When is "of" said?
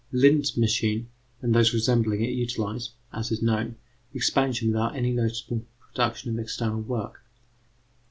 6.33-6.39